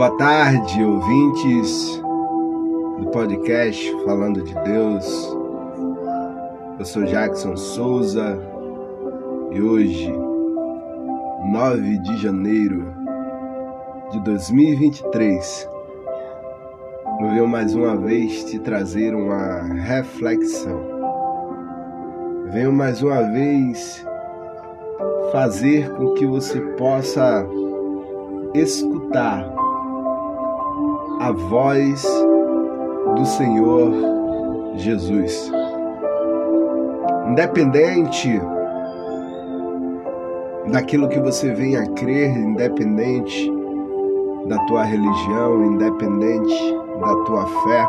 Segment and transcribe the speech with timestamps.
[0.00, 2.02] Boa tarde, ouvintes
[3.00, 5.36] do podcast Falando de Deus.
[6.78, 8.40] Eu sou Jackson Souza
[9.52, 10.10] e hoje,
[11.52, 12.94] 9 de janeiro
[14.10, 15.68] de 2023,
[17.20, 20.80] eu venho mais uma vez te trazer uma reflexão.
[22.46, 24.02] Venho mais uma vez
[25.30, 27.46] fazer com que você possa
[28.54, 29.59] escutar
[31.20, 32.02] a voz
[33.14, 33.92] do Senhor
[34.76, 35.52] Jesus.
[37.28, 38.40] Independente
[40.72, 43.52] daquilo que você venha a crer, independente
[44.46, 47.86] da tua religião, independente da tua fé,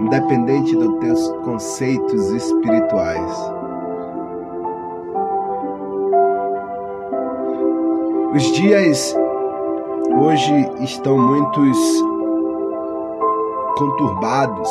[0.00, 3.52] independente dos teus conceitos espirituais.
[8.34, 9.16] Os dias
[10.14, 11.78] hoje estão muitos
[13.76, 14.70] conturbados.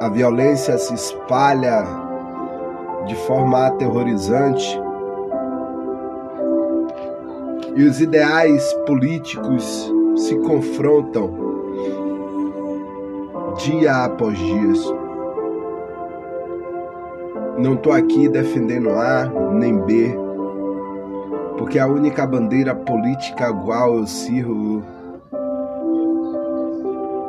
[0.00, 1.84] A violência se espalha
[3.06, 4.80] de forma aterrorizante.
[7.74, 11.30] E os ideais políticos se confrontam
[13.58, 14.92] dia após dia.
[17.58, 20.21] Não estou aqui defendendo A nem B,
[21.62, 24.82] porque a única bandeira política a qual eu sirvo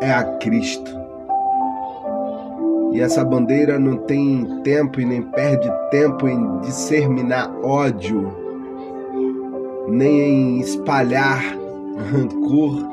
[0.01, 0.91] é a Cristo.
[2.91, 8.35] E essa bandeira não tem tempo e nem perde tempo em disseminar ódio,
[9.87, 11.39] nem em espalhar
[12.11, 12.89] rancor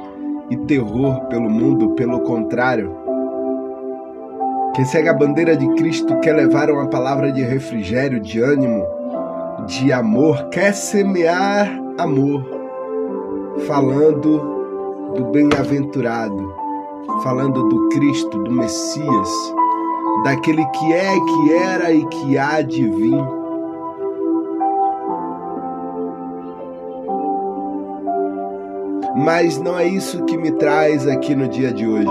[0.51, 2.95] e terror pelo mundo, pelo contrário.
[4.75, 9.00] Quem segue a bandeira de Cristo quer levar uma palavra de refrigério, de ânimo,
[9.71, 12.45] de amor, quer semear amor,
[13.69, 16.53] falando do bem-aventurado,
[17.23, 19.55] falando do Cristo, do Messias,
[20.25, 23.25] daquele que é, que era e que há de vir.
[29.15, 32.09] Mas não é isso que me traz aqui no dia de hoje.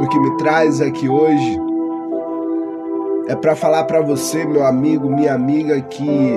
[0.00, 1.71] O que me traz aqui hoje
[3.32, 6.36] é para falar para você, meu amigo, minha amiga, que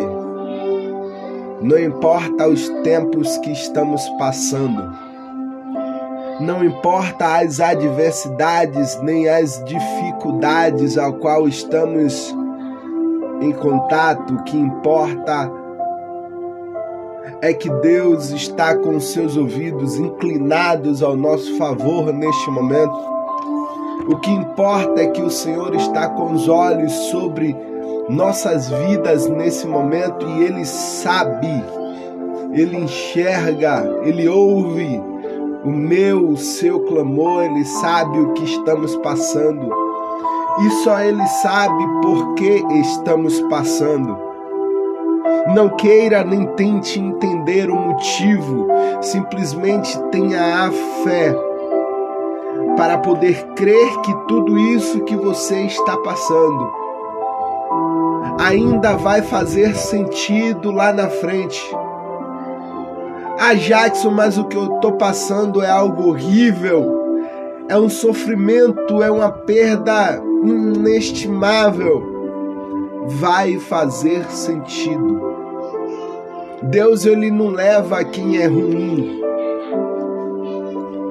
[1.61, 4.95] não importa os tempos que estamos passando,
[6.39, 12.33] não importa as adversidades nem as dificuldades ao qual estamos
[13.41, 15.51] em contato, o que importa
[17.41, 23.14] é que Deus está com seus ouvidos inclinados ao nosso favor neste momento.
[24.07, 27.55] O que importa é que o Senhor está com os olhos sobre
[28.07, 31.63] nossas vidas nesse momento e Ele sabe,
[32.53, 35.01] Ele enxerga, Ele ouve
[35.63, 39.73] o meu, o seu clamor, Ele sabe o que estamos passando.
[40.59, 44.15] E só Ele sabe por que estamos passando.
[45.55, 48.67] Não queira nem tente entender o motivo,
[49.01, 50.71] simplesmente tenha a
[51.03, 51.35] fé
[52.75, 56.85] para poder crer que tudo isso que você está passando
[58.39, 61.61] ainda vai fazer sentido lá na frente.
[63.39, 67.19] Ah, Jackson, mas o que eu estou passando é algo horrível,
[67.67, 72.13] é um sofrimento, é uma perda inestimável.
[73.07, 75.21] Vai fazer sentido.
[76.63, 79.21] Deus ele não leva quem é ruim.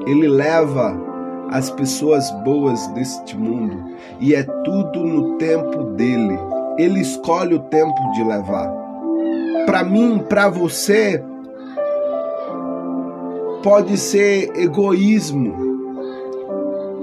[0.07, 1.14] Ele leva
[1.55, 6.37] as pessoas boas deste mundo e é tudo no tempo dele.
[6.77, 8.75] Ele escolhe o tempo de levar.
[9.65, 11.23] Para mim, para você,
[13.63, 15.55] pode ser egoísmo,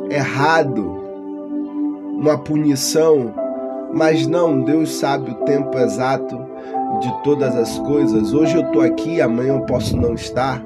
[0.10, 1.02] errado,
[2.20, 3.34] uma punição,
[3.94, 6.38] mas não, Deus sabe o tempo exato
[7.00, 8.34] de todas as coisas.
[8.34, 10.62] Hoje eu estou aqui, amanhã eu posso não estar.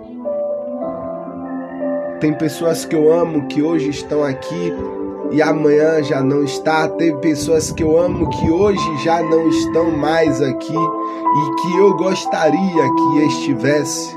[2.20, 4.74] Tem pessoas que eu amo que hoje estão aqui
[5.32, 6.88] e amanhã já não está.
[6.88, 11.94] Tem pessoas que eu amo que hoje já não estão mais aqui e que eu
[11.98, 14.16] gostaria que estivesse.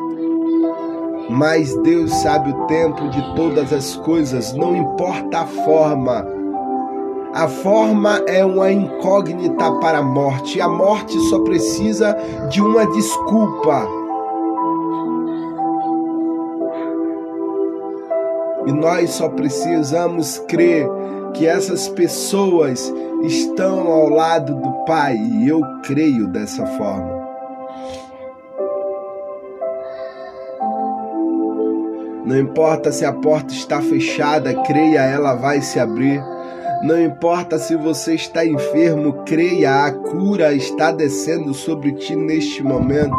[1.29, 6.25] Mas Deus sabe o tempo de todas as coisas, não importa a forma.
[7.35, 10.61] A forma é uma incógnita para a morte.
[10.61, 12.17] A morte só precisa
[12.49, 13.98] de uma desculpa.
[18.69, 20.87] E nós só precisamos crer
[21.33, 22.93] que essas pessoas
[23.23, 27.27] estão ao lado do Pai e eu creio dessa forma.
[32.27, 36.23] Não importa se a porta está fechada, creia, ela vai se abrir.
[36.83, 43.17] Não importa se você está enfermo, creia, a cura está descendo sobre ti neste momento.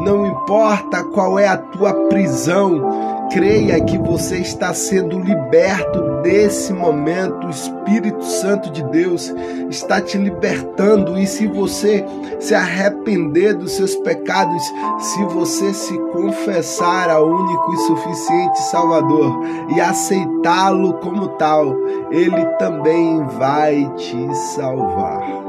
[0.00, 7.46] Não importa qual é a tua prisão, creia que você está sendo liberto desse momento.
[7.46, 9.32] O Espírito Santo de Deus
[9.70, 11.18] está te libertando.
[11.18, 12.04] E se você
[12.38, 14.62] se arrepender dos seus pecados,
[14.98, 19.40] se você se confessar ao único e suficiente Salvador
[19.74, 21.74] e aceitá-lo como tal,
[22.10, 25.39] ele também vai te salvar.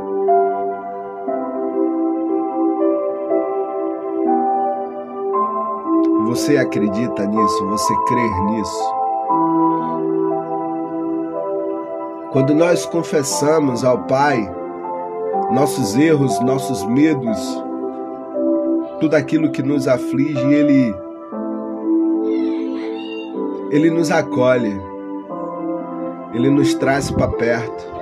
[6.31, 7.67] Você acredita nisso?
[7.67, 8.95] Você crê nisso?
[12.31, 14.49] Quando nós confessamos ao Pai
[15.51, 17.37] nossos erros, nossos medos,
[19.01, 20.95] tudo aquilo que nos aflige, Ele,
[23.69, 24.81] Ele nos acolhe,
[26.33, 28.00] Ele nos traz para perto.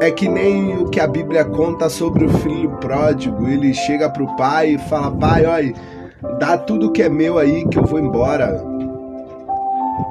[0.00, 3.48] É que nem o que a Bíblia conta sobre o filho pródigo.
[3.48, 5.74] Ele chega para o pai e fala: Pai, olha,
[6.38, 8.62] dá tudo que é meu aí que eu vou embora.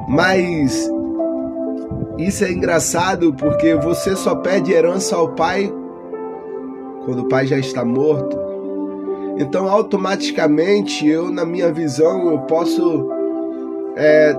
[0.08, 0.90] Mas
[2.18, 5.72] isso é engraçado porque você só pede herança ao pai
[7.06, 8.46] quando o pai já está morto.
[9.38, 13.10] Então, automaticamente, eu, na minha visão, eu posso
[13.98, 14.34] é,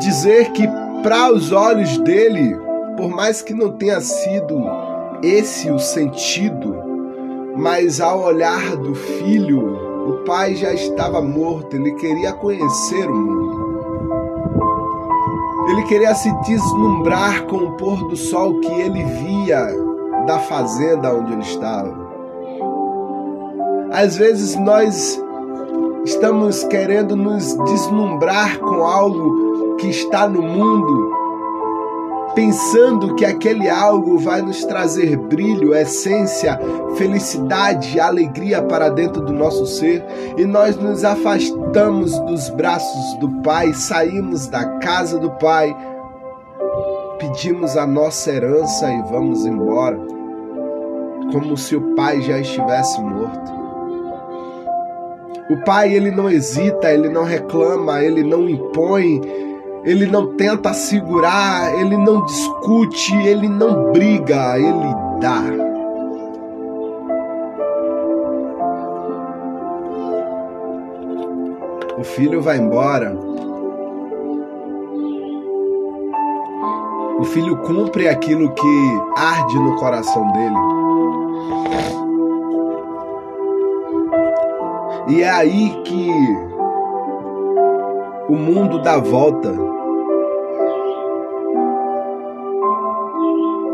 [0.00, 0.66] dizer que,
[1.02, 2.56] para os olhos dele,
[2.96, 4.64] por mais que não tenha sido
[5.22, 6.74] esse o sentido,
[7.56, 13.66] mas ao olhar do filho, o pai já estava morto, ele queria conhecer o mundo.
[15.68, 19.66] Ele queria se deslumbrar com o pôr do sol que ele via
[20.26, 22.06] da fazenda onde ele estava.
[23.92, 25.20] Às vezes nós
[26.04, 31.15] estamos querendo nos deslumbrar com algo que está no mundo
[32.36, 36.60] pensando que aquele algo vai nos trazer brilho, essência,
[36.94, 40.04] felicidade, alegria para dentro do nosso ser,
[40.36, 45.74] e nós nos afastamos dos braços do Pai, saímos da casa do Pai,
[47.18, 49.98] pedimos a nossa herança e vamos embora,
[51.32, 53.56] como se o Pai já estivesse morto.
[55.48, 59.22] O Pai, ele não hesita, ele não reclama, ele não impõe,
[59.86, 65.42] ele não tenta segurar, ele não discute, ele não briga, ele dá.
[71.96, 73.16] O filho vai embora.
[77.20, 80.56] O filho cumpre aquilo que arde no coração dele.
[85.08, 86.10] E é aí que
[88.28, 89.75] o mundo dá volta.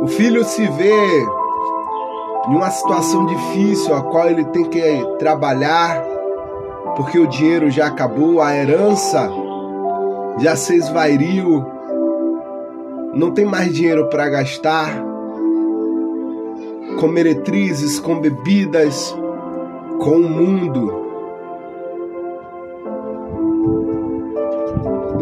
[0.02, 1.20] O filho se vê
[2.48, 4.82] em uma situação difícil, a qual ele tem que
[5.20, 6.02] trabalhar,
[6.96, 9.30] porque o dinheiro já acabou, a herança
[10.40, 11.64] já se esvairiu,
[13.14, 14.92] não tem mais dinheiro para gastar,
[16.98, 19.16] com meretrizes, com bebidas,
[20.00, 21.01] com o mundo.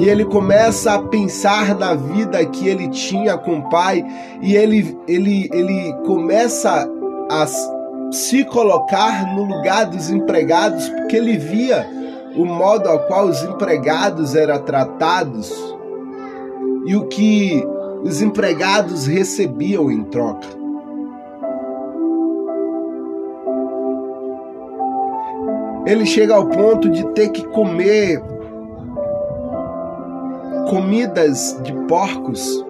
[0.00, 4.02] E ele começa a pensar na vida que ele tinha com o pai
[4.40, 6.88] e ele, ele, ele começa
[7.30, 7.47] a
[8.11, 11.87] se colocar no lugar dos empregados, porque ele via
[12.35, 15.52] o modo ao qual os empregados eram tratados
[16.87, 17.62] e o que
[18.02, 20.49] os empregados recebiam em troca.
[25.85, 28.23] Ele chega ao ponto de ter que comer
[30.69, 32.64] comidas de porcos,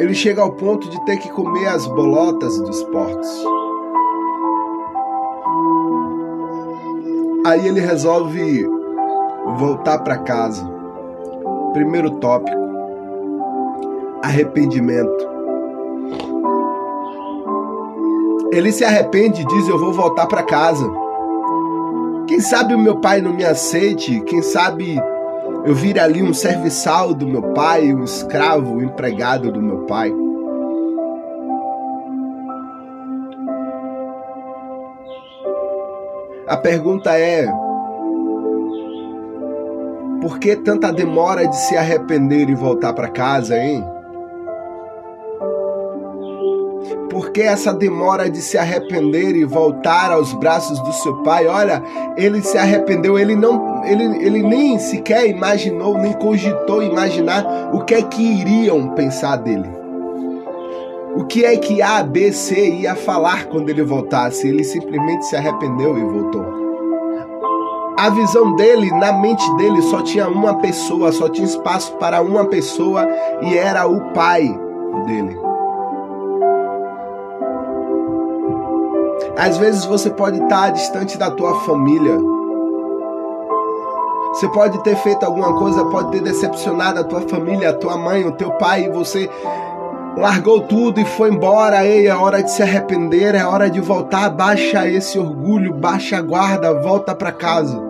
[0.00, 3.44] ele chega ao ponto de ter que comer as bolotas dos porcos.
[7.44, 8.66] Aí ele resolve
[9.58, 10.64] voltar para casa.
[11.72, 12.58] Primeiro tópico:
[14.22, 15.28] arrependimento.
[18.52, 21.07] Ele se arrepende e diz: Eu vou voltar para casa.
[22.38, 24.96] Quem sabe o meu pai não me aceite, quem sabe
[25.64, 30.12] eu vire ali um serviçal do meu pai, um escravo, um empregado do meu pai.
[36.46, 37.48] A pergunta é:
[40.20, 43.84] Por que tanta demora de se arrepender e voltar para casa, hein?
[47.18, 51.48] Por que essa demora de se arrepender e voltar aos braços do seu pai?
[51.48, 51.82] Olha,
[52.16, 57.94] ele se arrependeu, ele não, ele, ele nem sequer imaginou, nem cogitou imaginar o que
[57.94, 59.68] é que iriam pensar dele.
[61.16, 64.46] O que é que A, B, C ia falar quando ele voltasse?
[64.46, 66.46] Ele simplesmente se arrependeu e voltou.
[67.98, 72.44] A visão dele, na mente dele, só tinha uma pessoa, só tinha espaço para uma
[72.44, 73.04] pessoa
[73.42, 74.56] e era o pai
[75.04, 75.47] dele.
[79.38, 82.18] Às vezes você pode estar distante da tua família.
[84.32, 88.26] Você pode ter feito alguma coisa, pode ter decepcionado a tua família, a tua mãe,
[88.26, 89.30] o teu pai, e você
[90.16, 91.86] largou tudo e foi embora.
[91.86, 94.28] Ei, é hora de se arrepender, é hora de voltar.
[94.28, 97.80] Baixa esse orgulho, baixa a guarda, volta para casa.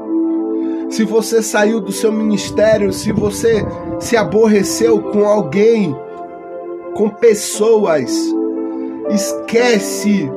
[0.91, 3.67] Se você saiu do seu ministério, se você
[3.99, 5.97] se aborreceu com alguém,
[6.95, 8.15] com pessoas,
[9.09, 10.31] esquece.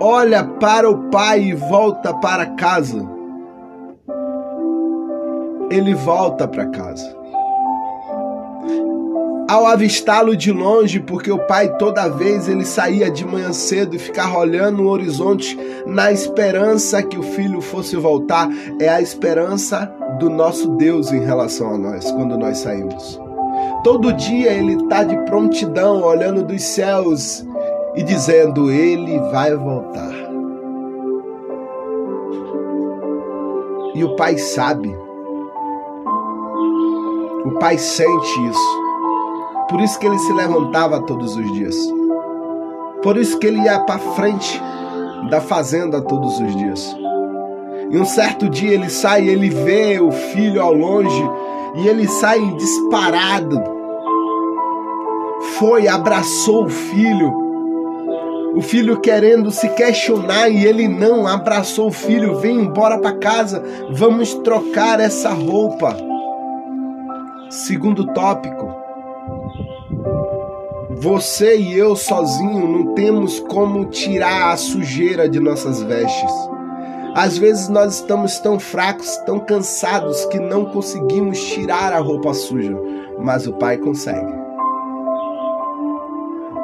[0.00, 3.08] Olha para o pai e volta para casa.
[5.70, 7.24] Ele volta para casa
[9.54, 13.98] ao avistá-lo de longe, porque o pai toda vez ele saía de manhã cedo e
[13.98, 18.48] ficava olhando o horizonte na esperança que o filho fosse voltar,
[18.80, 23.20] é a esperança do nosso Deus em relação a nós quando nós saímos.
[23.82, 27.46] Todo dia ele está de prontidão, olhando dos céus
[27.94, 30.12] e dizendo: Ele vai voltar.
[33.94, 34.94] E o pai sabe,
[37.44, 38.84] o pai sente isso.
[39.68, 41.76] Por isso que ele se levantava todos os dias.
[43.02, 44.60] Por isso que ele ia para frente
[45.30, 46.96] da fazenda todos os dias.
[47.90, 51.30] E um certo dia ele sai, ele vê o filho ao longe
[51.76, 53.62] e ele sai disparado.
[55.58, 57.43] Foi, abraçou o filho.
[58.54, 62.36] O filho querendo se questionar e ele não abraçou o filho.
[62.36, 65.96] Vem embora para casa, vamos trocar essa roupa.
[67.50, 68.72] Segundo tópico,
[70.96, 76.32] você e eu sozinho não temos como tirar a sujeira de nossas vestes.
[77.14, 82.76] Às vezes nós estamos tão fracos, tão cansados que não conseguimos tirar a roupa suja,
[83.18, 84.32] mas o Pai consegue.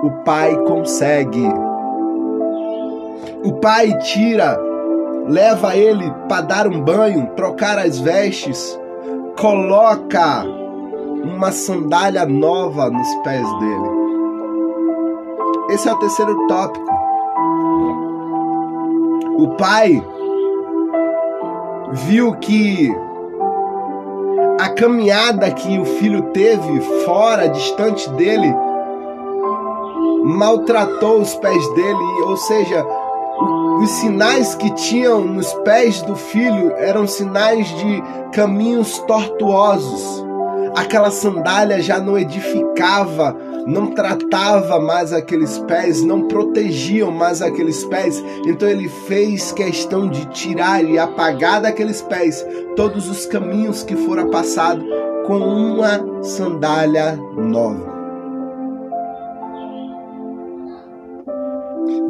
[0.03, 1.70] O Pai consegue.
[3.43, 4.59] O Pai tira,
[5.27, 8.79] leva ele para dar um banho, trocar as vestes,
[9.39, 10.45] coloca
[11.23, 13.91] uma sandália nova nos pés dele.
[15.71, 16.91] Esse é o terceiro tópico.
[19.39, 20.05] O pai
[21.93, 22.95] viu que
[24.61, 28.55] a caminhada que o filho teve fora, distante dele,
[30.25, 32.85] maltratou os pés dele, ou seja,
[33.83, 40.25] os sinais que tinham nos pés do filho eram sinais de caminhos tortuosos.
[40.77, 48.23] Aquela sandália já não edificava não tratava mais aqueles pés, não protegiam mais aqueles pés.
[48.47, 52.45] Então ele fez questão de tirar e apagar daqueles pés
[52.77, 54.85] todos os caminhos que fora passado
[55.27, 57.90] com uma sandália nova.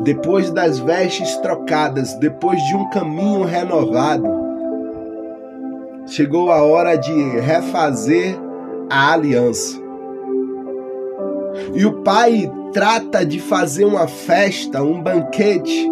[0.02, 4.26] Depois das vestes trocadas, depois de um caminho renovado,
[6.07, 8.35] chegou a hora de refazer
[8.88, 9.78] a aliança.
[11.75, 15.90] E o pai trata de fazer uma festa, um banquete.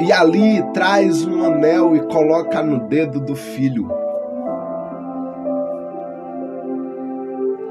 [0.00, 3.90] E ali traz um anel e coloca no dedo do filho.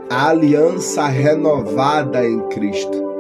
[0.10, 3.15] A aliança renovada em Cristo.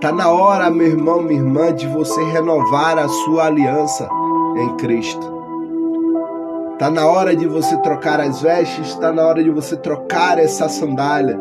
[0.00, 4.06] Tá na hora, meu irmão, minha irmã, de você renovar a sua aliança
[4.56, 5.34] em Cristo.
[6.74, 10.68] Está na hora de você trocar as vestes, está na hora de você trocar essa
[10.68, 11.40] sandália.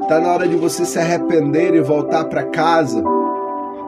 [0.00, 3.04] Está na hora de você se arrepender e voltar para casa.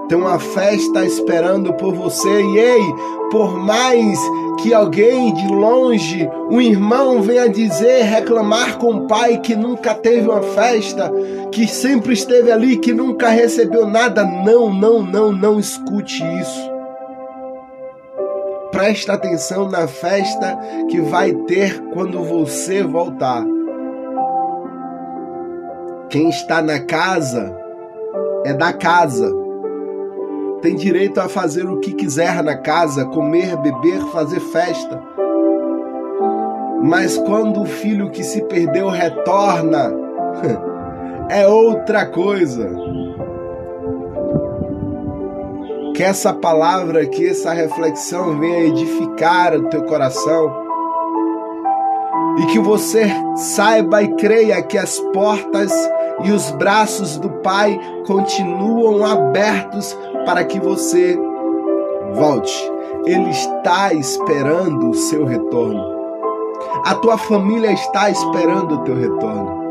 [0.08, 2.42] Tem uma festa esperando por você.
[2.42, 2.94] E ei,
[3.30, 4.18] por mais
[4.60, 10.28] que alguém de longe, um irmão venha dizer, reclamar com o pai que nunca teve
[10.28, 11.12] uma festa,
[11.50, 16.74] que sempre esteve ali, que nunca recebeu nada, não, não, não, não escute isso
[18.74, 20.58] presta atenção na festa
[20.90, 23.46] que vai ter quando você voltar.
[26.10, 27.56] Quem está na casa
[28.44, 29.43] é da casa.
[30.64, 34.98] Tem direito a fazer o que quiser na casa, comer, beber, fazer festa.
[36.82, 39.92] Mas quando o filho que se perdeu retorna,
[41.28, 42.74] é outra coisa.
[45.94, 50.50] Que essa palavra, que essa reflexão venha edificar o teu coração
[52.38, 53.04] e que você
[53.36, 55.70] saiba e creia que as portas
[56.24, 61.18] e os braços do Pai continuam abertos para que você
[62.14, 62.72] volte.
[63.06, 65.94] Ele está esperando o seu retorno.
[66.84, 69.64] A tua família está esperando o teu retorno.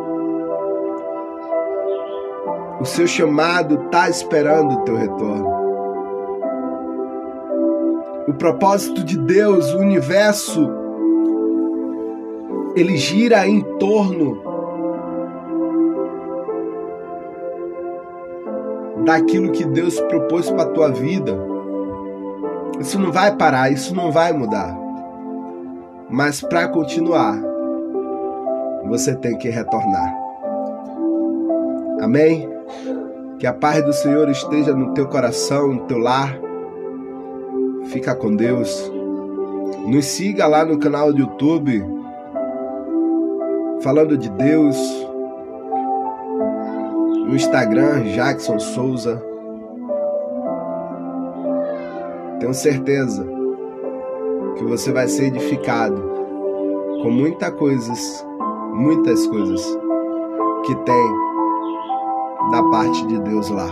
[2.79, 5.53] O seu chamado está esperando o teu retorno.
[8.27, 10.69] O propósito de Deus, o universo,
[12.75, 14.52] ele gira em torno
[19.05, 21.37] daquilo que Deus propôs para a tua vida.
[22.79, 24.77] Isso não vai parar, isso não vai mudar.
[26.09, 27.41] Mas para continuar,
[28.85, 30.13] você tem que retornar.
[32.01, 32.49] Amém?
[33.39, 36.37] Que a paz do Senhor esteja no teu coração, no teu lar.
[37.85, 38.91] Fica com Deus.
[39.87, 41.83] Nos siga lá no canal do YouTube,
[43.81, 44.77] falando de Deus,
[47.25, 49.21] no Instagram, Jackson Souza.
[52.39, 53.25] Tenho certeza
[54.57, 56.01] que você vai ser edificado
[57.01, 58.25] com muitas coisas,
[58.73, 59.61] muitas coisas
[60.65, 61.23] que tem
[62.51, 63.69] da parte de Deus lá.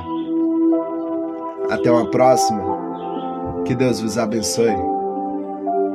[1.70, 2.82] Até uma próxima.
[3.66, 4.91] Que Deus vos abençoe.